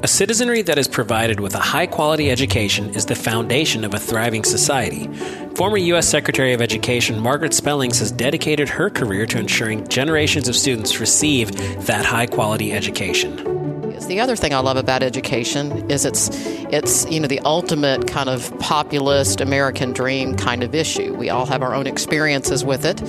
[0.00, 3.98] A citizenry that is provided with a high quality education is the foundation of a
[3.98, 5.08] thriving society.
[5.56, 6.08] Former U.S.
[6.08, 11.50] Secretary of Education Margaret Spellings has dedicated her career to ensuring generations of students receive
[11.86, 13.58] that high quality education.
[14.06, 16.30] The other thing I love about education is it's
[16.70, 21.12] it's you know the ultimate kind of populist American dream kind of issue.
[21.14, 23.02] We all have our own experiences with it,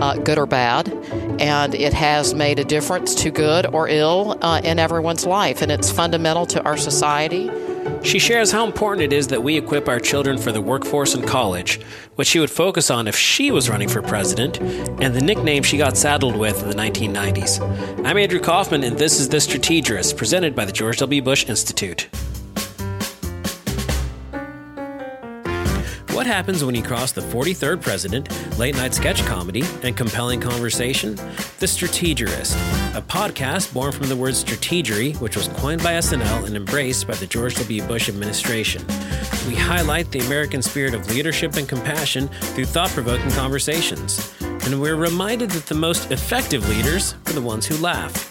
[0.00, 0.86] uh, good or bad,
[1.40, 5.70] and it has made a difference to good or ill uh, in everyone's life, and
[5.70, 7.50] it's fundamental to our society.
[8.02, 11.26] She shares how important it is that we equip our children for the workforce and
[11.26, 11.80] college,
[12.14, 15.78] what she would focus on if she was running for president, and the nickname she
[15.78, 17.60] got saddled with in the 1990s.
[18.04, 21.22] I'm Andrew Kaufman, and this is The Strategist, presented by the George W.
[21.22, 22.08] Bush Institute.
[26.18, 31.14] What happens when you cross the 43rd president, late night sketch comedy, and compelling conversation?
[31.60, 32.54] The Strategist,
[32.96, 37.14] a podcast born from the word strategery, which was coined by SNL and embraced by
[37.14, 37.84] the George W.
[37.84, 38.84] Bush administration.
[39.46, 44.34] We highlight the American spirit of leadership and compassion through thought provoking conversations.
[44.40, 48.27] And we're reminded that the most effective leaders are the ones who laugh.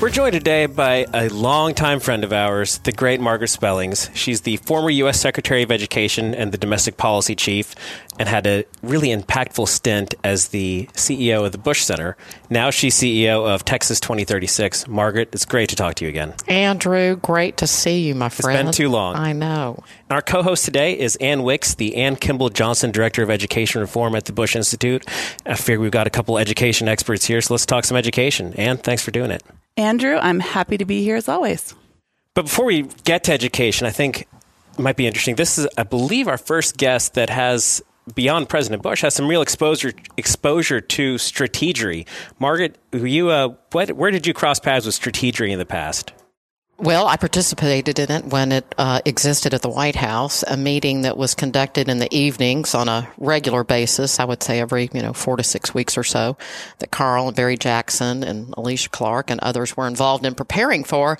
[0.00, 4.08] We're joined today by a longtime friend of ours, the great Margaret Spellings.
[4.14, 5.18] She's the former U.S.
[5.18, 7.74] Secretary of Education and the Domestic Policy Chief,
[8.16, 12.16] and had a really impactful stint as the CEO of the Bush Center.
[12.48, 14.86] Now she's CEO of Texas 2036.
[14.86, 16.32] Margaret, it's great to talk to you again.
[16.46, 18.68] Andrew, great to see you, my friend.
[18.68, 19.16] It's been too long.
[19.16, 19.82] I know.
[20.10, 24.14] Our co host today is Anne Wicks, the Ann Kimball Johnson Director of Education Reform
[24.14, 25.04] at the Bush Institute.
[25.44, 28.54] I figure we've got a couple education experts here, so let's talk some education.
[28.54, 29.42] Anne, thanks for doing it.
[29.78, 31.72] Andrew, I'm happy to be here as always.
[32.34, 34.22] But before we get to education, I think
[34.72, 35.36] it might be interesting.
[35.36, 37.80] This is, I believe, our first guest that has
[38.14, 42.06] beyond President Bush has some real exposure exposure to strategery.
[42.38, 46.12] Margaret, you uh, what, where did you cross paths with strategery in the past?
[46.80, 51.02] Well, I participated in it when it uh, existed at the White House, a meeting
[51.02, 54.20] that was conducted in the evenings on a regular basis.
[54.20, 56.36] I would say every you know four to six weeks or so.
[56.78, 61.18] That Karl and Barry Jackson and Alicia Clark and others were involved in preparing for,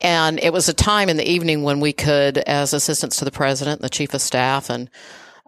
[0.00, 3.32] and it was a time in the evening when we could, as assistants to the
[3.32, 4.88] president, the chief of staff, and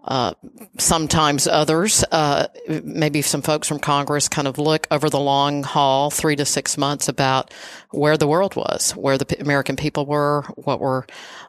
[0.03, 0.33] uh,
[0.77, 2.47] sometimes others, uh,
[2.83, 6.77] maybe some folks from Congress kind of look over the long haul, three to six
[6.77, 7.53] months about
[7.91, 11.05] where the world was, where the American people were, what were,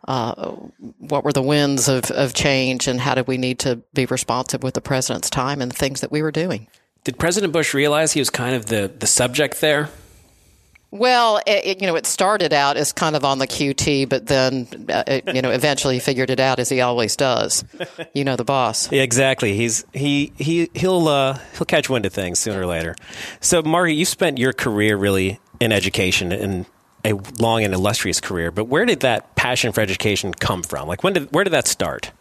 [0.07, 0.53] uh,
[0.99, 4.63] what were the winds of, of change and how did we need to be responsive
[4.63, 6.69] with the president's time and the things that we were doing.
[7.03, 9.91] Did President Bush realize he was kind of the, the subject there?
[10.95, 14.29] Well, it, it, you know, it started out as kind of on the QT, but
[14.29, 17.65] then, uh, it, you know, eventually he figured it out as he always does.
[18.15, 18.93] You know, the boss.
[18.93, 19.57] Yeah, exactly.
[19.57, 22.95] He's he he he'll uh, he'll catch wind of things sooner or later.
[23.41, 26.65] So, Margie, you spent your career really in education and
[27.05, 28.53] a long and illustrious career.
[28.53, 30.87] But where did that passion for education come from?
[30.87, 32.13] Like, when did where did that start?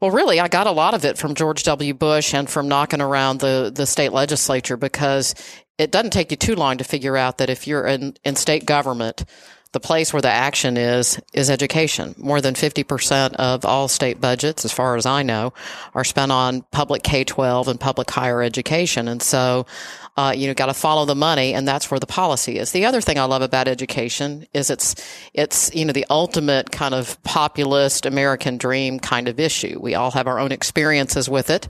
[0.00, 1.94] Well, really, I got a lot of it from George W.
[1.94, 5.34] Bush and from knocking around the, the state legislature because
[5.78, 8.64] it doesn't take you too long to figure out that if you're in, in state
[8.64, 9.24] government,
[9.74, 12.14] the place where the action is is education.
[12.16, 15.52] More than 50% of all state budgets, as far as I know,
[15.94, 19.08] are spent on public K-12 and public higher education.
[19.08, 19.66] And so,
[20.16, 22.70] uh, you know, got to follow the money, and that's where the policy is.
[22.70, 24.94] The other thing I love about education is it's
[25.34, 29.80] it's you know the ultimate kind of populist American dream kind of issue.
[29.82, 31.66] We all have our own experiences with it,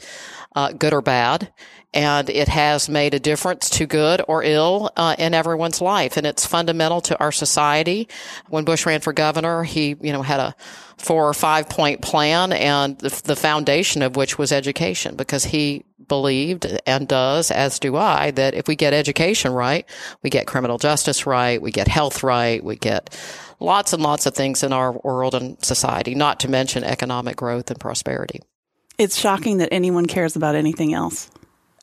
[0.55, 1.51] uh, good or bad,
[1.95, 6.17] and it has made a difference to good or ill uh, in everyone's life.
[6.17, 8.09] And it's fundamental to our society.
[8.49, 10.55] When bush ran for governor he you know had a
[10.99, 15.85] four or five point plan and the, the foundation of which was education because he
[16.07, 19.89] believed and does as do i that if we get education right
[20.23, 23.17] we get criminal justice right we get health right we get
[23.59, 27.71] lots and lots of things in our world and society not to mention economic growth
[27.71, 28.41] and prosperity.
[28.99, 31.31] It's shocking that anyone cares about anything else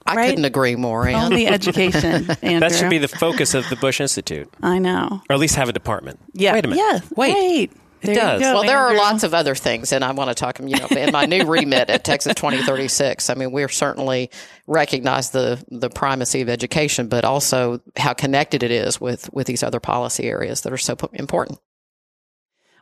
[0.06, 0.30] I right?
[0.30, 1.08] couldn't agree more.
[1.08, 1.16] Anne.
[1.16, 2.26] Only education.
[2.42, 4.52] that should be the focus of the Bush Institute.
[4.62, 5.22] I know.
[5.30, 6.20] Or at least have a department.
[6.34, 6.54] Yeah.
[6.54, 6.82] Wait a minute.
[6.82, 7.00] Yeah.
[7.16, 7.34] Wait.
[7.34, 7.72] Wait.
[8.02, 8.42] It there does.
[8.42, 10.60] Go, well, there are lots of other things, and I want to talk.
[10.60, 13.30] You know, in my new remit at Texas 2036.
[13.30, 14.32] I mean, we're certainly
[14.66, 19.62] recognize the the primacy of education, but also how connected it is with with these
[19.62, 21.60] other policy areas that are so important.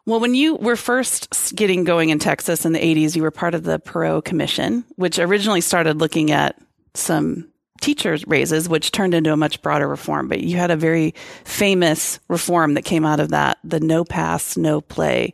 [0.06, 3.54] Well, when you were first getting going in Texas in the 80s, you were part
[3.54, 6.60] of the Perot Commission, which originally started looking at
[6.94, 7.50] some
[7.82, 10.28] teachers raises, which turned into a much broader reform.
[10.28, 11.14] But you had a very
[11.44, 15.34] famous reform that came out of that, the no pass, no play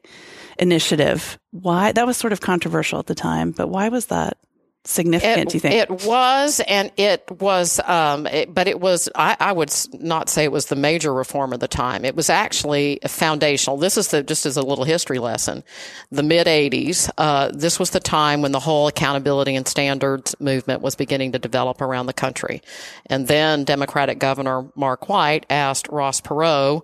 [0.60, 1.40] initiative.
[1.52, 1.92] Why?
[1.92, 4.38] That was sort of controversial at the time, but why was that?
[4.86, 5.76] Significant, it, do you think?
[5.76, 10.44] It was, and it was, um, it, but it was, I, I, would not say
[10.44, 12.06] it was the major reform of the time.
[12.06, 13.78] It was actually foundational.
[13.78, 15.64] This is the, just as a little history lesson,
[16.12, 20.82] the mid 80s, uh, this was the time when the whole accountability and standards movement
[20.82, 22.62] was beginning to develop around the country.
[23.08, 26.84] And then Democratic Governor Mark White asked Ross Perot,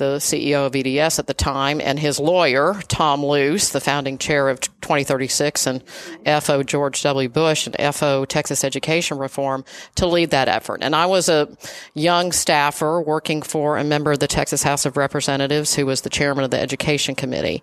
[0.00, 4.48] the CEO of EDS at the time, and his lawyer, Tom Luce, the founding chair
[4.48, 5.84] of 2036 and
[6.42, 7.28] FO George W.
[7.28, 9.64] Bush and FO Texas Education Reform,
[9.96, 10.80] to lead that effort.
[10.82, 11.48] And I was a
[11.94, 16.10] young staffer working for a member of the Texas House of Representatives who was the
[16.10, 17.62] chairman of the Education Committee.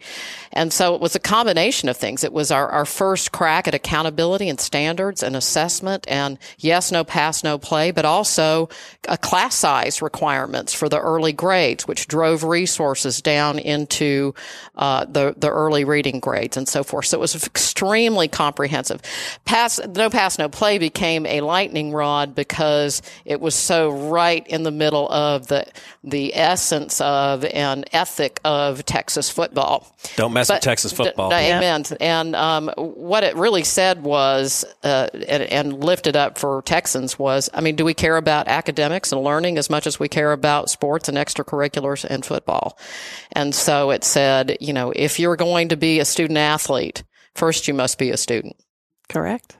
[0.54, 2.24] And so it was a combination of things.
[2.24, 7.04] It was our, our first crack at accountability and standards and assessment and yes, no
[7.04, 8.69] pass, no play, but also
[9.07, 14.33] a class size requirements for the early grades, which drove resources down into
[14.75, 17.06] uh, the the early reading grades and so forth.
[17.06, 19.01] So it was extremely comprehensive.
[19.45, 24.63] Pass, no pass, no play became a lightning rod because it was so right in
[24.63, 25.65] the middle of the
[26.03, 29.94] the essence of and ethic of Texas football.
[30.15, 31.29] Don't mess but, with Texas football.
[31.29, 31.83] D- amen.
[31.89, 31.97] Yeah.
[32.00, 37.50] And um, what it really said was, uh, and, and lifted up for Texans was,
[37.53, 40.69] I mean, do we care about academics and learning as much as we care about
[40.69, 42.77] sports and extracurriculars and football?
[43.33, 47.04] And so it said, you know, if you're going to be a student athlete,
[47.36, 48.56] first you must be a student.
[49.09, 49.57] Correct.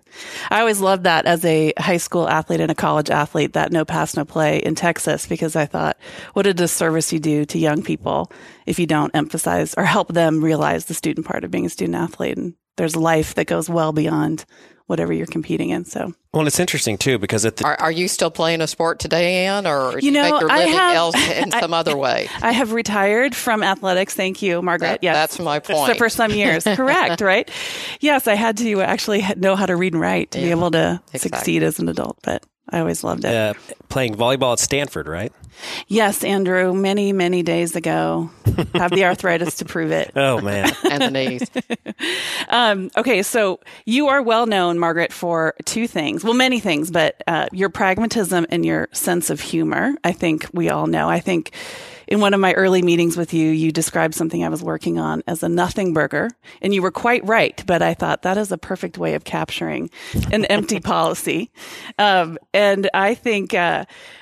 [0.50, 3.86] I always loved that as a high school athlete and a college athlete, that no
[3.86, 5.98] pass, no play in Texas, because I thought,
[6.34, 8.32] what a disservice you do to young people
[8.66, 11.96] if you don't emphasize or help them realize the student part of being a student
[11.96, 12.38] athlete.
[12.38, 14.46] And there's life that goes well beyond
[14.88, 15.86] whatever you're competing in.
[15.86, 19.00] So, well, it's interesting too because at the are, are you still playing a sport
[19.00, 21.96] today, Anne, or you, know, you make your living have, else in some I, other
[21.96, 22.28] way?
[22.42, 24.16] I have retired from athletics.
[24.16, 24.88] Thank you, Margaret.
[24.88, 25.92] That, yes, that's my point.
[25.92, 27.50] So for some years, correct, right?
[28.00, 30.72] Yes, I had to actually know how to read and write to yeah, be able
[30.72, 31.20] to exactly.
[31.20, 33.34] succeed as an adult, but I always loved it.
[33.34, 33.54] Uh,
[33.90, 35.32] playing volleyball at Stanford, right?
[35.88, 38.30] Yes, Andrew, many, many days ago.
[38.74, 40.12] Have the arthritis to prove it.
[40.16, 40.72] Oh, man.
[40.90, 41.50] and the knees.
[42.50, 46.24] um, okay, so you are well known, Margaret, for two things.
[46.24, 49.96] Well, many things, but uh, your pragmatism and your sense of humor.
[50.04, 51.10] I think we all know.
[51.10, 51.54] I think
[52.08, 55.24] in one of my early meetings with you, you described something I was working on
[55.28, 56.30] as a nothing burger,
[56.62, 57.62] and you were quite right.
[57.68, 59.90] But I thought that is a perfect way of capturing
[60.32, 61.52] an empty policy.
[62.00, 63.77] Um, and I think uh,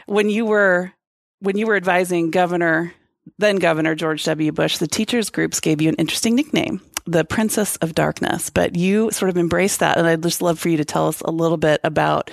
[0.06, 0.92] when you were
[1.40, 2.94] when you were advising Governor
[3.38, 4.52] then Governor George W.
[4.52, 8.50] Bush, the teachers groups gave you an interesting nickname, the Princess of Darkness.
[8.50, 11.22] But you sort of embraced that, and I'd just love for you to tell us
[11.22, 12.30] a little bit about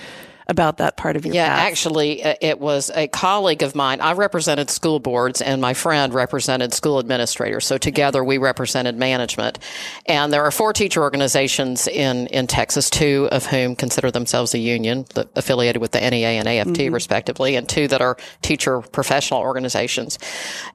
[0.48, 1.70] about that part of your yeah path.
[1.70, 4.00] actually uh, it was a colleague of mine.
[4.00, 7.66] I represented school boards and my friend represented school administrators.
[7.66, 9.58] So together we represented management.
[10.06, 14.58] And there are four teacher organizations in, in texas two of whom consider themselves a
[14.58, 16.94] union affiliated with the nea and aft mm-hmm.
[16.94, 20.18] respectively and two that are teacher professional organizations.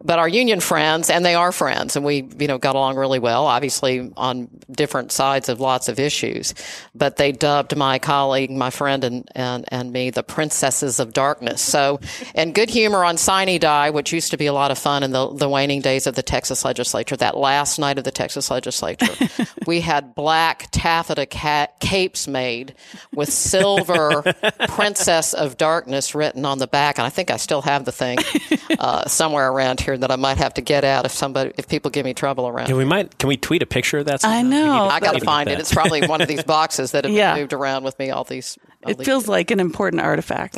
[0.03, 3.19] But our union friends and they are friends and we you know got along really
[3.19, 6.53] well obviously on different sides of lots of issues.
[6.95, 11.13] But they dubbed my colleague my friend and, and and, and me, the Princesses of
[11.13, 11.61] Darkness.
[11.61, 11.99] So,
[12.35, 15.11] and good humor on Sine Die, which used to be a lot of fun in
[15.11, 19.07] the, the waning days of the Texas legislature, that last night of the Texas legislature,
[19.67, 22.75] we had black taffeta cat capes made
[23.13, 24.23] with silver
[24.69, 26.97] Princess of Darkness written on the back.
[26.97, 28.19] And I think I still have the thing
[28.79, 31.91] uh, somewhere around here that I might have to get out if somebody, if people
[31.91, 32.69] give me trouble around.
[32.69, 34.23] Yeah, we might, can we tweet a picture of that?
[34.23, 34.87] I know.
[34.87, 35.59] I got to find it.
[35.59, 37.35] It's probably one of these boxes that have yeah.
[37.35, 38.57] moved around with me all these.
[38.83, 40.57] All it these feels like like an important artifact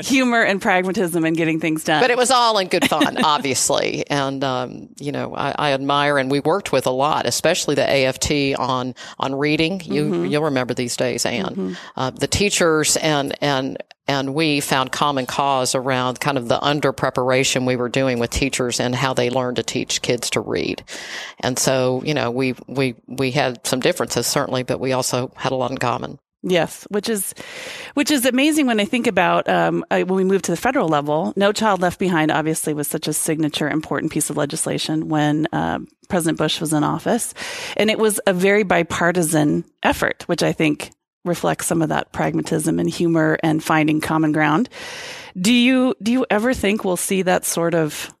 [0.00, 2.02] humor and pragmatism and getting things done.
[2.02, 4.04] But it was all in good fun, obviously.
[4.10, 7.88] and, um, you know, I, I, admire and we worked with a lot, especially the
[7.88, 9.80] AFT on, on reading.
[9.84, 10.24] You, mm-hmm.
[10.26, 11.44] you'll remember these days, Anne.
[11.44, 11.72] Mm-hmm.
[11.96, 16.92] Uh, the teachers and, and, and we found common cause around kind of the under
[16.92, 20.82] preparation we were doing with teachers and how they learn to teach kids to read.
[21.40, 25.52] And so, you know, we, we, we had some differences certainly, but we also had
[25.52, 26.18] a lot in common.
[26.42, 27.34] Yes, which is
[27.94, 30.88] which is amazing when I think about um, I, when we moved to the federal
[30.88, 31.32] level.
[31.34, 35.80] No Child Left Behind obviously was such a signature, important piece of legislation when uh,
[36.08, 37.34] President Bush was in office,
[37.76, 40.92] and it was a very bipartisan effort, which I think
[41.24, 44.68] reflects some of that pragmatism and humor and finding common ground.
[45.36, 48.14] Do you do you ever think we'll see that sort of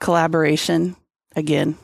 [0.00, 0.96] collaboration
[1.36, 1.78] again?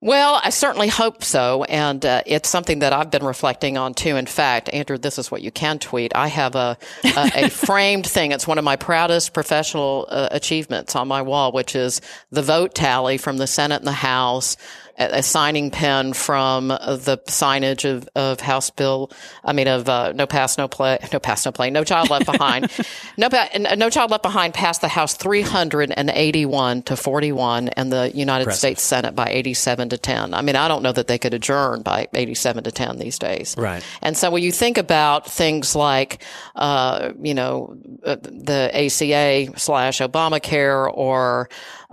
[0.00, 1.64] Well, I certainly hope so.
[1.64, 4.14] And uh, it's something that I've been reflecting on too.
[4.14, 6.12] In fact, Andrew, this is what you can tweet.
[6.14, 8.30] I have a, a, a framed thing.
[8.30, 12.00] It's one of my proudest professional uh, achievements on my wall, which is
[12.30, 14.56] the vote tally from the Senate and the House
[14.98, 19.10] a signing pen from the signage of, of House Bill.
[19.44, 22.26] I mean, of uh, No Pass, No Play, No Pass, No Play, No Child Left
[22.26, 22.70] Behind.
[23.16, 23.28] no,
[23.76, 28.58] no Child Left Behind passed the House 381 to 41 and the United Impressive.
[28.58, 30.34] States Senate by 87 to 10.
[30.34, 33.54] I mean, I don't know that they could adjourn by 87 to 10 these days.
[33.56, 33.82] Right.
[34.02, 36.22] And so when you think about things like,
[36.56, 41.48] uh, you know, uh, the ACA slash Obamacare or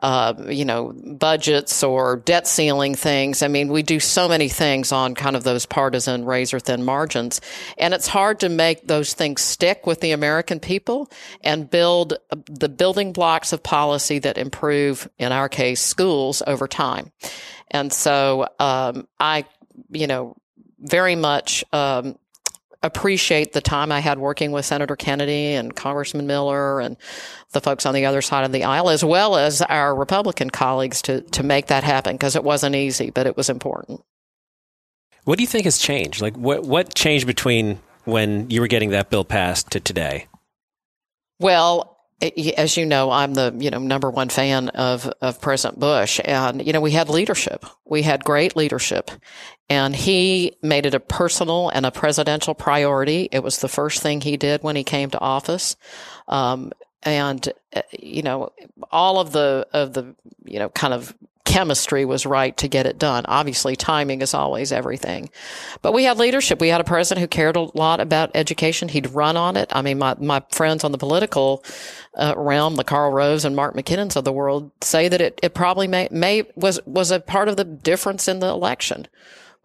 [0.05, 3.41] uh, you know, budgets or debt ceiling things.
[3.41, 7.41] I mean, we do so many things on kind of those partisan razor thin margins.
[7.79, 11.09] And it's hard to make those things stick with the American people
[11.41, 16.67] and build uh, the building blocks of policy that improve, in our case, schools over
[16.67, 17.11] time.
[17.71, 19.45] And so, um, I,
[19.89, 20.35] you know,
[20.77, 22.19] very much, um,
[22.85, 26.97] appreciate the time I had working with Senator Kennedy and Congressman Miller and
[27.51, 31.01] the folks on the other side of the aisle, as well as our Republican colleagues
[31.03, 34.01] to, to make that happen because it wasn't easy, but it was important.
[35.23, 36.21] What do you think has changed?
[36.21, 40.27] Like what, what changed between when you were getting that bill passed to today?
[41.39, 46.19] Well, as you know, I'm the you know number one fan of of President Bush,
[46.23, 47.65] and you know we had leadership.
[47.85, 49.11] We had great leadership,
[49.69, 53.29] and he made it a personal and a presidential priority.
[53.31, 55.75] It was the first thing he did when he came to office.
[56.27, 56.71] Um,
[57.05, 58.51] and, uh, you know,
[58.91, 61.15] all of the, of the, you know, kind of
[61.45, 63.25] chemistry was right to get it done.
[63.27, 65.29] Obviously, timing is always everything.
[65.81, 66.59] But we had leadership.
[66.59, 68.89] We had a president who cared a lot about education.
[68.89, 69.69] He'd run on it.
[69.71, 71.63] I mean, my, my friends on the political
[72.15, 75.53] uh, realm, the Karl Roves and Mark McKinnons of the world, say that it, it
[75.53, 79.07] probably may, may was was a part of the difference in the election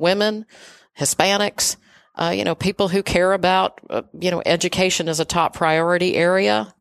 [0.01, 0.47] women,
[0.99, 1.77] Hispanics,
[2.17, 6.17] uh, you know, people who care about, uh, you know, education as a top priority
[6.17, 6.75] area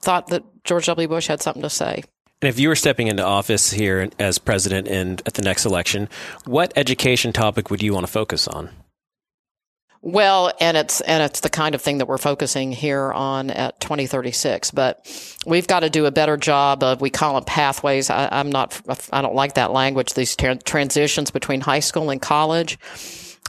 [0.00, 1.08] thought that George W.
[1.08, 2.04] Bush had something to say.
[2.44, 6.10] And if you were stepping into office here as president and at the next election,
[6.44, 8.68] what education topic would you want to focus on?
[10.02, 13.80] Well, and it's and it's the kind of thing that we're focusing here on at
[13.80, 14.72] 2036.
[14.72, 15.10] But
[15.46, 18.10] we've got to do a better job of we call them pathways.
[18.10, 18.78] I, am not
[19.10, 20.12] I don't like that language.
[20.12, 22.78] These tra- transitions between high school and college.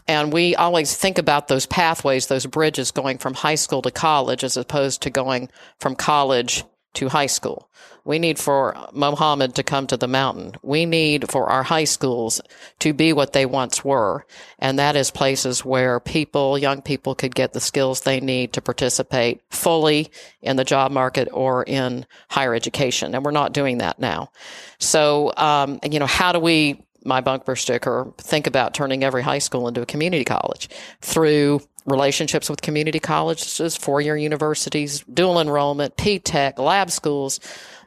[0.08, 4.46] And we always think about those pathways, those bridges going from high school to college
[4.46, 5.50] as opposed to going
[5.82, 6.64] from college
[6.96, 7.70] to high school.
[8.04, 10.54] We need for Mohammed to come to the mountain.
[10.62, 12.40] We need for our high schools
[12.80, 14.28] to be what they once were.
[14.60, 18.62] And that is places where people, young people could get the skills they need to
[18.62, 20.12] participate fully
[20.42, 23.16] in the job market or in higher education.
[23.16, 24.30] And we're not doing that now.
[24.78, 29.38] So, um, you know, how do we my bumper sticker, think about turning every high
[29.38, 30.70] school into a community college
[31.02, 37.40] through relationships with community colleges, four year universities, dual enrollment, P-TECH, lab schools,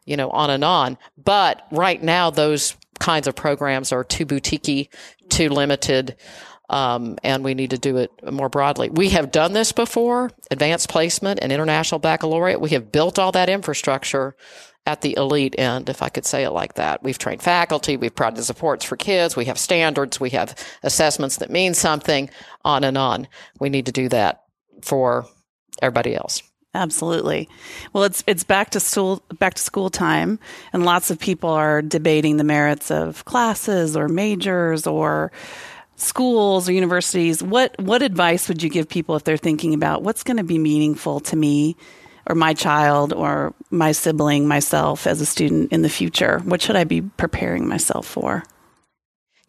[0.05, 0.99] you know, on and on.
[1.23, 4.89] But right now, those kinds of programs are too boutiquey,
[5.29, 6.17] too limited.
[6.71, 8.91] Um, and we need to do it more broadly.
[8.91, 12.61] We have done this before, advanced placement and international baccalaureate.
[12.61, 14.37] We have built all that infrastructure
[14.89, 17.03] at the elite end, if I could say it like that.
[17.03, 21.51] We've trained faculty, we've provided supports for kids, we have standards, we have assessments that
[21.51, 22.31] mean something,
[22.65, 23.29] on and on.
[23.61, 24.45] We need to do that
[24.81, 25.27] for
[25.83, 26.43] everybody else.
[26.73, 27.51] Absolutely.
[27.93, 30.39] Well, it's it's back to school back to school time,
[30.73, 35.33] and lots of people are debating the merits of classes or majors or
[35.97, 37.43] schools or universities.
[37.43, 40.59] What what advice would you give people if they're thinking about what's going to be
[40.59, 41.77] meaningful to me
[42.29, 46.41] or my child or my sibling, myself as a student in the future?
[46.45, 48.45] What should I be preparing myself for?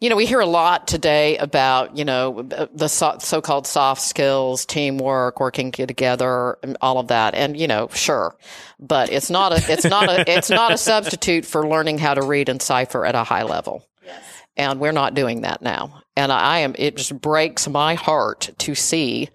[0.00, 4.64] You know, we hear a lot today about, you know, the so called soft skills,
[4.64, 7.34] teamwork, working together, and all of that.
[7.34, 8.34] And, you know, sure.
[8.78, 12.22] But it's not a, it's not a, it's not a substitute for learning how to
[12.22, 13.86] read and cipher at a high level.
[14.02, 14.24] Yes.
[14.56, 16.02] And we're not doing that now.
[16.16, 19.28] And I am, it just breaks my heart to see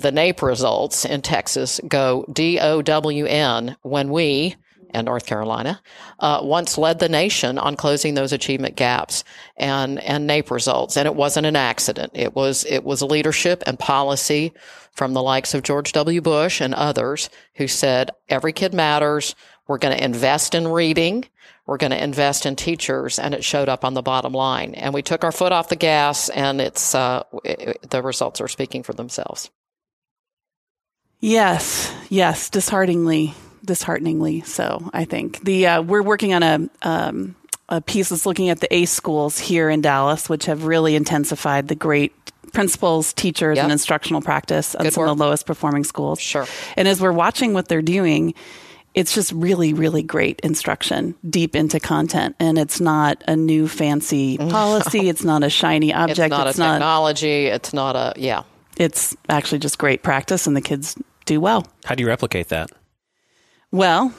[0.00, 4.56] the NAEP results in Texas go DOWN when we,
[4.92, 5.80] and North Carolina,
[6.18, 9.24] uh, once led the nation on closing those achievement gaps
[9.56, 10.96] and, and NAEP results.
[10.96, 12.12] And it wasn't an accident.
[12.14, 14.52] It was, it was leadership and policy
[14.92, 16.20] from the likes of George W.
[16.20, 19.34] Bush and others who said, every kid matters.
[19.68, 21.26] We're going to invest in reading.
[21.66, 23.18] We're going to invest in teachers.
[23.18, 24.74] And it showed up on the bottom line.
[24.74, 28.48] And we took our foot off the gas and it's, uh, it, the results are
[28.48, 29.50] speaking for themselves.
[31.20, 33.34] Yes, yes, dishearteningly,
[33.64, 34.40] dishearteningly.
[34.42, 37.36] So I think the uh, we're working on a um,
[37.68, 41.68] a piece that's looking at the ACE schools here in Dallas, which have really intensified
[41.68, 42.12] the great
[42.52, 43.64] principals, teachers, yep.
[43.64, 45.10] and instructional practice of Good some work.
[45.12, 46.20] of the lowest performing schools.
[46.20, 46.46] Sure.
[46.76, 48.34] And as we're watching what they're doing,
[48.94, 52.34] it's just really, really great instruction deep into content.
[52.40, 55.08] And it's not a new fancy policy.
[55.08, 56.18] It's not a shiny object.
[56.18, 57.46] It's not a technology.
[57.46, 58.42] It's not a, yeah.
[58.76, 60.96] It's actually just great practice and the kids
[61.30, 61.64] do well.
[61.84, 62.70] How do you replicate that?
[63.70, 64.12] Well,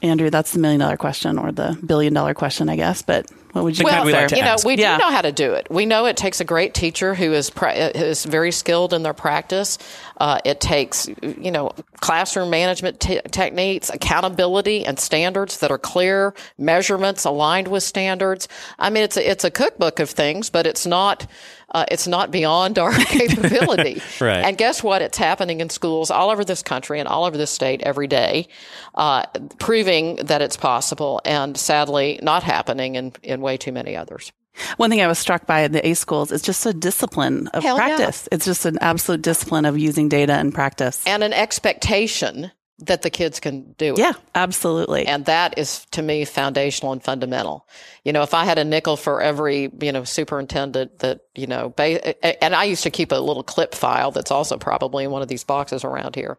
[0.00, 3.02] Andrew, that's the million dollar question or the billion dollar question, I guess.
[3.02, 4.96] But what would you well, we like to you know, we Yeah.
[4.96, 5.66] do know how to do it.
[5.70, 9.02] We know it takes a great teacher who is pra- who is very skilled in
[9.02, 9.78] their practice.
[10.18, 16.32] Uh, it takes you know classroom management te- techniques, accountability, and standards that are clear,
[16.58, 18.48] measurements aligned with standards.
[18.78, 21.26] I mean, it's a, it's a cookbook of things, but it's not.
[21.72, 24.00] Uh, it's not beyond our capability.
[24.20, 24.44] Right.
[24.44, 25.02] And guess what?
[25.02, 28.46] It's happening in schools all over this country and all over this state every day,
[28.94, 29.24] uh,
[29.58, 34.30] proving that it's possible and sadly not happening in, in way too many others.
[34.76, 37.62] One thing I was struck by in the A schools is just a discipline of
[37.62, 37.96] Hell yeah.
[37.96, 38.28] practice.
[38.30, 41.04] It's just an absolute discipline of using data and practice.
[41.06, 42.52] And an expectation
[42.86, 43.98] that the kids can do it.
[43.98, 45.06] yeah, absolutely.
[45.06, 47.66] And that is to me foundational and fundamental.
[48.04, 51.70] You know, if I had a nickel for every, you know, superintendent that, you know,
[51.70, 55.22] ba- and I used to keep a little clip file that's also probably in one
[55.22, 56.38] of these boxes around here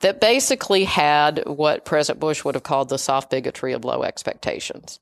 [0.00, 5.00] that basically had what President Bush would have called the soft bigotry of low expectations.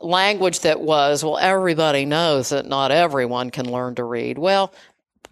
[0.00, 4.36] Language that was, well, everybody knows that not everyone can learn to read.
[4.36, 4.74] Well,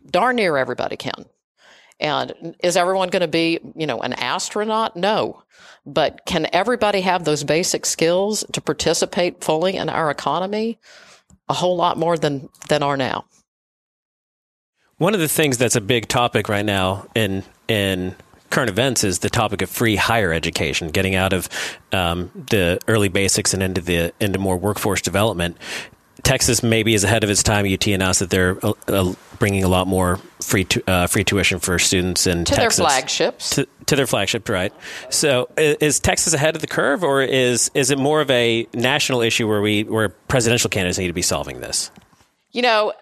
[0.08, 1.26] darn near everybody can.
[2.00, 4.96] And is everyone going to be, you know, an astronaut?
[4.96, 5.42] No.
[5.86, 10.78] But can everybody have those basic skills to participate fully in our economy?
[11.48, 13.26] A whole lot more than, than are now.
[14.98, 18.14] One of the things that's a big topic right now in in
[18.50, 21.48] current events is the topic of free higher education, getting out of
[21.90, 25.56] um, the early basics and into the into more workforce development.
[26.22, 27.66] Texas maybe is ahead of its time.
[27.70, 31.58] UT announced that they're uh, uh, bringing a lot more free tu- uh, free tuition
[31.58, 33.50] for students in To Texas their flagships.
[33.56, 34.72] to, to their flagship, right?
[35.10, 38.66] So, i- is Texas ahead of the curve, or is is it more of a
[38.74, 41.90] national issue where we where presidential candidates need to be solving this?
[42.52, 42.92] You know,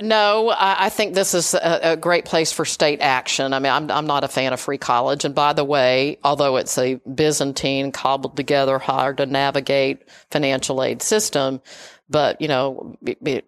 [0.00, 3.54] no, I think this is a, a great place for state action.
[3.54, 5.24] I mean, I'm, I'm not a fan of free college.
[5.24, 11.00] And by the way, although it's a Byzantine, cobbled together, hard to navigate financial aid
[11.00, 11.62] system,
[12.08, 13.42] but, you know, be-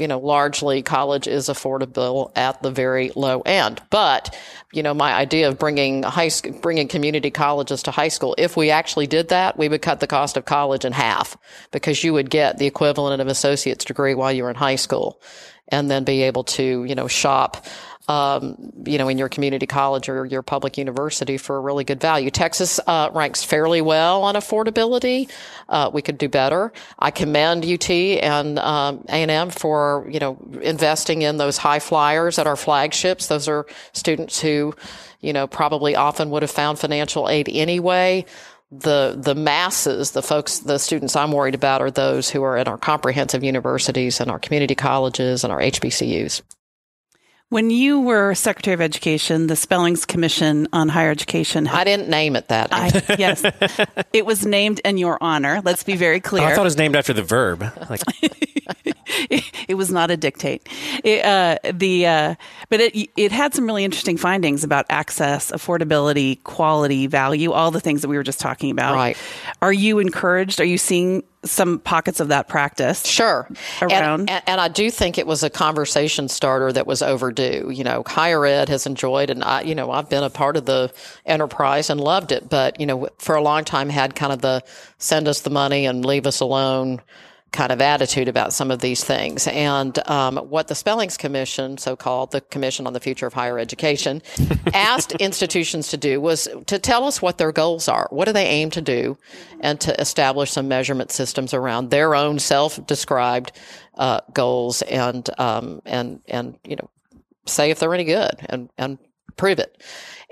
[0.00, 3.82] you know, largely college is affordable at the very low end.
[3.90, 4.36] But,
[4.72, 8.70] you know, my idea of bringing high bringing community colleges to high school, if we
[8.70, 11.36] actually did that, we would cut the cost of college in half
[11.72, 15.20] because you would get the equivalent of associate's degree while you were in high school
[15.68, 17.66] and then be able to, you know, shop,
[18.08, 22.00] um, you know, in your community college or your public university for a really good
[22.00, 22.30] value.
[22.30, 25.30] Texas uh, ranks fairly well on affordability.
[25.68, 26.72] Uh, we could do better.
[26.98, 32.46] I commend UT and um, A&M for, you know, investing in those high flyers at
[32.46, 33.26] our flagships.
[33.26, 34.74] Those are students who,
[35.20, 38.24] you know, probably often would have found financial aid anyway
[38.70, 42.68] the the masses, the folks, the students I'm worried about are those who are in
[42.68, 46.42] our comprehensive universities and our community colleges and our HBCUs.
[47.50, 51.66] When you were Secretary of Education, the Spellings Commission on Higher Education.
[51.66, 52.68] I didn't name it that.
[52.72, 53.42] I, yes,
[54.12, 55.62] it was named in your honor.
[55.64, 56.44] Let's be very clear.
[56.44, 57.64] Oh, I thought it was named after the verb.
[57.88, 58.02] Like,
[59.68, 60.68] it was not a dictate.
[61.04, 62.34] It, uh, the uh,
[62.68, 67.80] but it it had some really interesting findings about access, affordability, quality, value, all the
[67.80, 68.94] things that we were just talking about.
[68.94, 69.16] Right.
[69.62, 70.60] Are you encouraged?
[70.60, 73.06] Are you seeing some pockets of that practice?
[73.06, 73.48] Sure.
[73.80, 74.20] Around.
[74.20, 77.70] And, and, and I do think it was a conversation starter that was overdue.
[77.72, 80.66] You know, higher ed has enjoyed, and I, you know, I've been a part of
[80.66, 80.92] the
[81.24, 84.62] enterprise and loved it, but, you know, for a long time had kind of the
[84.98, 87.00] send us the money and leave us alone
[87.52, 89.46] kind of attitude about some of these things.
[89.46, 93.58] And um, what the Spellings Commission, so called the Commission on the Future of Higher
[93.58, 94.22] Education,
[94.74, 98.06] asked institutions to do was to tell us what their goals are.
[98.10, 99.16] What do they aim to do?
[99.60, 103.52] And to establish some measurement systems around their own self described
[103.96, 106.90] uh, goals and, um, and, and, you know,
[107.46, 108.98] say if they're any good and, and
[109.36, 109.82] prove it.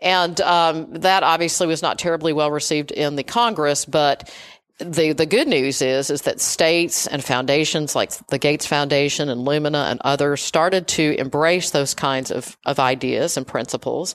[0.03, 4.31] And um, that obviously was not terribly well received in the Congress, but
[4.79, 9.43] the the good news is is that states and foundations like the Gates Foundation and
[9.43, 14.15] Lumina and others started to embrace those kinds of, of ideas and principles.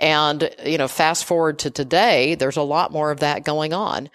[0.00, 4.10] And, you know, fast forward to today, there's a lot more of that going on.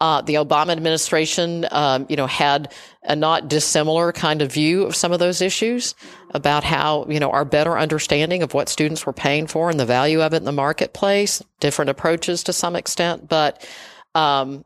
[0.00, 4.94] Uh, the Obama administration, um, you know, had a not dissimilar kind of view of
[4.94, 5.94] some of those issues
[6.30, 9.86] about how, you know, our better understanding of what students were paying for and the
[9.86, 13.28] value of it in the marketplace, different approaches to some extent.
[13.28, 13.66] But,
[14.14, 14.64] um,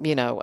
[0.00, 0.42] you know,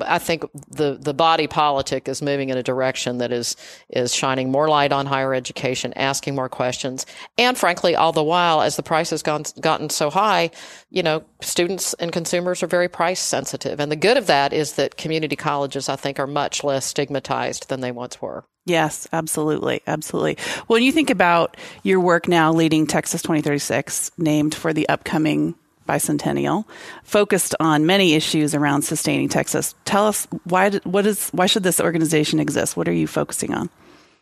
[0.00, 3.56] I think the, the body politic is moving in a direction that is,
[3.88, 7.04] is shining more light on higher education, asking more questions.
[7.36, 10.50] And frankly, all the while, as the price has gone, gotten so high,
[10.90, 13.80] you know, students and consumers are very price sensitive.
[13.80, 17.68] And the good of that is that community colleges, I think, are much less stigmatized
[17.68, 18.44] than they once were.
[18.66, 19.80] Yes, absolutely.
[19.86, 20.38] Absolutely.
[20.66, 25.54] When you think about your work now leading Texas 2036, named for the upcoming
[25.86, 26.64] bicentennial,
[27.02, 29.74] focused on many issues around sustaining Texas.
[29.84, 32.76] Tell us why what is why should this organization exist?
[32.76, 33.70] What are you focusing on?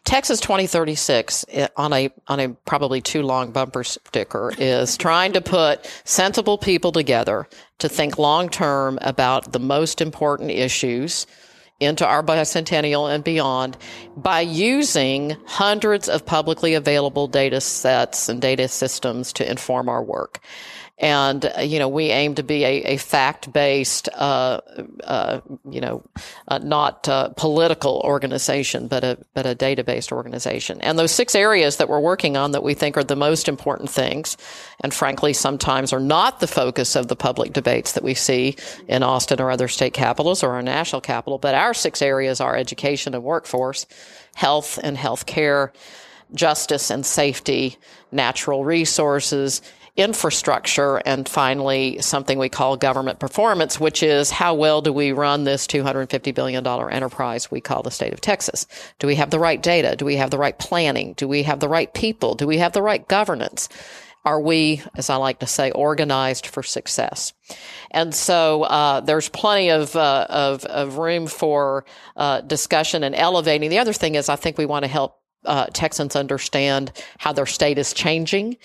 [0.05, 5.41] Texas 2036 eh, on a on a probably too long bumper sticker is trying to
[5.41, 7.49] put sensible people together
[7.79, 11.27] to think long term about the most important issues
[11.81, 13.77] into our bicentennial and beyond
[14.17, 20.41] by using hundreds of publicly available data sets and data systems to inform our work.
[20.99, 24.61] And, uh, you know, we aim to be a, a fact based, uh,
[25.03, 26.05] uh, you know,
[26.47, 30.81] uh, not uh, political organization, but a, but a data based organization.
[30.83, 33.91] And those six areas that we're working on that we think are the most important
[33.91, 34.37] things,
[34.83, 38.55] and frankly, sometimes are not the focus of the public debates that we see
[38.87, 42.57] in Austin or other state capitals or our national capital, but our six areas are
[42.57, 43.85] education and workforce,
[44.37, 45.73] health and health care,
[46.33, 47.77] justice and safety,
[48.13, 49.61] natural resources,
[49.97, 55.45] infrastructure, and finally, something we call government performance, which is how well do we run
[55.45, 58.67] this $250 billion enterprise we call the state of Texas?
[58.99, 59.95] Do we have the right data?
[59.95, 61.13] Do we have the right planning?
[61.15, 62.35] Do we have the right people?
[62.35, 63.69] Do we have the right governance?
[64.25, 67.35] Are we, as I like to say, organized for success?
[67.91, 71.85] And so uh, there's plenty of, uh, of, of room for
[72.17, 73.69] uh, discussion and elevating.
[73.69, 77.47] The other thing is, I think we want to help uh, Texans understand how their
[77.47, 78.57] state is changing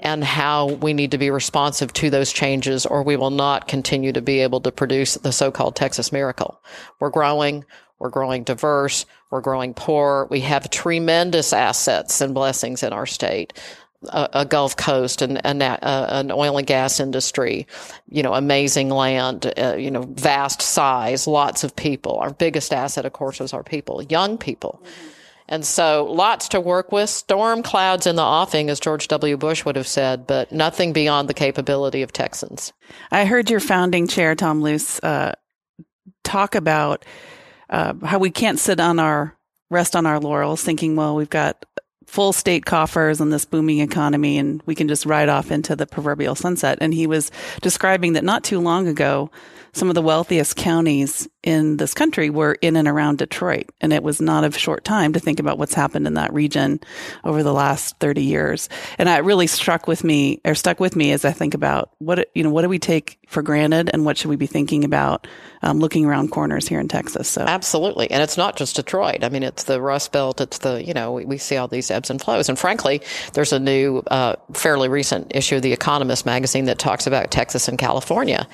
[0.00, 4.12] and how we need to be responsive to those changes, or we will not continue
[4.12, 6.60] to be able to produce the so-called Texas miracle.
[7.00, 7.64] We're growing.
[7.98, 9.06] We're growing diverse.
[9.30, 10.26] We're growing poor.
[10.30, 13.52] We have tremendous assets and blessings in our state.
[14.10, 17.66] A, a Gulf Coast and, and uh, an oil and gas industry,
[18.08, 22.18] you know, amazing land, uh, you know, vast size, lots of people.
[22.18, 24.82] Our biggest asset, of course, is our people, young people.
[24.84, 25.15] Mm-hmm
[25.48, 27.08] and so lots to work with.
[27.10, 29.36] Storm clouds in the offing, as George W.
[29.36, 32.72] Bush would have said, but nothing beyond the capability of Texans.
[33.10, 35.34] I heard your founding chair, Tom Luce, uh,
[36.24, 37.04] talk about
[37.70, 39.36] uh, how we can't sit on our
[39.70, 41.64] rest on our laurels thinking, well, we've got
[42.06, 45.86] full state coffers and this booming economy and we can just ride off into the
[45.86, 46.78] proverbial sunset.
[46.80, 47.30] And he was
[47.62, 49.30] describing that not too long ago,
[49.72, 53.70] some of the wealthiest counties in this country were in and around Detroit.
[53.80, 56.80] And it was not a short time to think about what's happened in that region
[57.22, 58.68] over the last 30 years.
[58.98, 62.28] And it really struck with me or stuck with me as I think about what,
[62.34, 65.28] you know, what do we take for granted and what should we be thinking about
[65.62, 67.28] um, looking around corners here in Texas?
[67.28, 68.10] So absolutely.
[68.10, 69.22] And it's not just Detroit.
[69.22, 70.40] I mean, it's the Rust Belt.
[70.40, 72.48] It's the, you know, we, we see all these ebbs and flows.
[72.48, 73.02] And frankly,
[73.34, 77.68] there's a new, uh, fairly recent issue of the Economist magazine that talks about Texas
[77.68, 78.48] and California.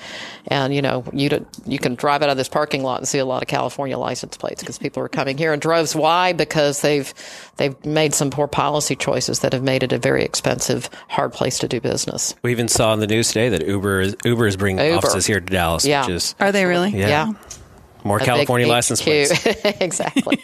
[0.47, 3.25] And, you know, you, you can drive out of this parking lot and see a
[3.25, 5.95] lot of California license plates because people are coming here in droves.
[5.95, 6.33] Why?
[6.33, 7.13] Because they've
[7.57, 11.59] they've made some poor policy choices that have made it a very expensive, hard place
[11.59, 12.35] to do business.
[12.43, 14.97] We even saw in the news today that Uber is, Uber is bringing Uber.
[14.97, 15.85] offices here to Dallas.
[15.85, 16.01] Yeah.
[16.01, 16.91] Which is, are they really?
[16.91, 17.07] Yeah.
[17.07, 17.33] yeah.
[18.03, 19.45] More California license plates.
[19.81, 20.37] exactly.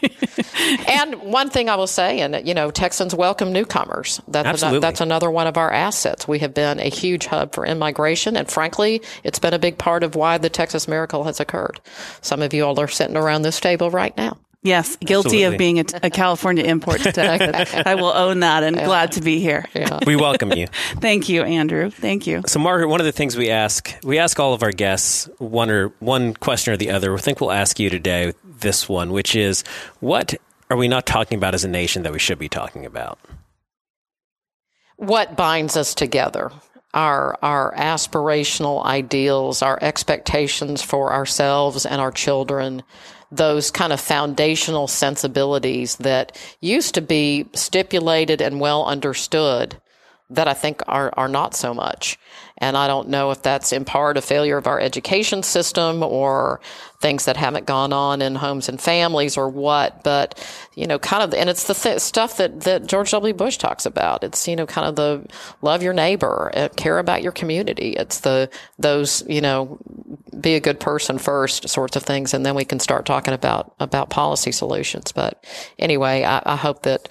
[0.87, 4.21] and one thing I will say, and you know, Texans welcome newcomers.
[4.27, 4.77] That's Absolutely.
[4.77, 6.27] An, that's another one of our assets.
[6.27, 10.03] We have been a huge hub for immigration, and frankly, it's been a big part
[10.03, 11.79] of why the Texas miracle has occurred.
[12.21, 14.37] Some of you all are sitting around this table right now.
[14.61, 15.43] Yes, guilty Absolutely.
[15.43, 17.81] of being a, a, California import to Texas.
[17.85, 18.85] I will own that and yeah.
[18.85, 19.65] glad to be here.
[19.73, 19.99] Yeah.
[20.05, 20.67] We welcome you.
[20.97, 21.89] Thank you, Andrew.
[21.91, 22.41] Thank you.
[22.47, 25.69] So, Margaret, one of the things we ask, we ask all of our guests one
[25.69, 27.13] or one question or the other.
[27.13, 29.63] I think we'll ask you today this one, which is,
[29.99, 30.33] what
[30.69, 33.19] are we not talking about as a nation that we should be talking about?
[34.97, 36.51] What binds us together?
[36.91, 42.81] our our aspirational ideals, our expectations for ourselves and our children,
[43.31, 49.77] those kind of foundational sensibilities that used to be stipulated and well understood
[50.29, 52.19] that I think are, are not so much.
[52.59, 56.59] And I don't know if that's in part a failure of our education system or
[56.99, 60.37] things that haven't gone on in homes and families or what, but,
[60.75, 63.33] you know, kind of, and it's the th- stuff that, that George W.
[63.33, 64.23] Bush talks about.
[64.23, 65.25] It's, you know, kind of the
[65.61, 67.93] love your neighbor, uh, care about your community.
[67.93, 69.79] It's the, those, you know,
[70.39, 72.33] be a good person first sorts of things.
[72.33, 75.13] And then we can start talking about, about policy solutions.
[75.13, 75.43] But
[75.79, 77.07] anyway, I, I hope that,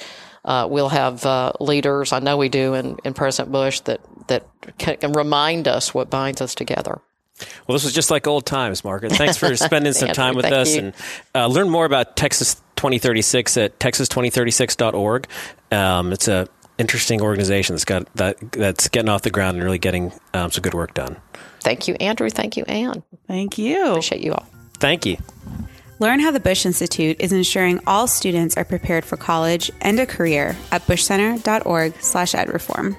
[0.49, 2.11] uh, we'll have uh, leaders.
[2.11, 4.47] I know we do in, in President Bush that that
[4.79, 7.01] can remind us what binds us together.
[7.67, 9.13] Well, this was just like old times, Margaret.
[9.13, 10.95] Thanks for spending some time with us thank and
[11.35, 15.27] uh, learn more about Texas 2036 at texas2036.org.
[15.71, 19.79] Um, it's a interesting organization that's got that that's getting off the ground and really
[19.79, 21.17] getting um, some good work done.
[21.61, 22.31] Thank you, Andrew.
[22.31, 23.03] Thank you, Anne.
[23.27, 23.91] Thank you.
[23.91, 24.47] Appreciate you all.
[24.79, 25.19] Thank you.
[26.01, 30.07] Learn how the Bush Institute is ensuring all students are prepared for college and a
[30.07, 32.97] career at bushcenter.org/edreform.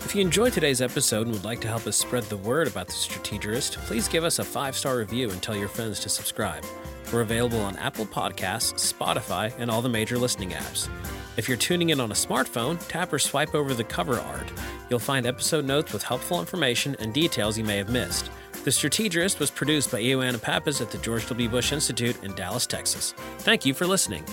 [0.00, 2.88] If you enjoyed today's episode and would like to help us spread the word about
[2.88, 6.64] the Strategist, please give us a five star review and tell your friends to subscribe.
[7.12, 10.88] We're available on Apple Podcasts, Spotify, and all the major listening apps.
[11.36, 14.50] If you're tuning in on a smartphone, tap or swipe over the cover art.
[14.90, 18.32] You'll find episode notes with helpful information and details you may have missed.
[18.64, 21.48] The Strategist was produced by Ioana Pappas at the George W.
[21.48, 23.12] Bush Institute in Dallas, Texas.
[23.38, 24.24] Thank you for listening.